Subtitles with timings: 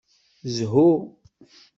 [0.55, 0.87] Zhu!